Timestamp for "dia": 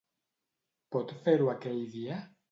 1.97-2.17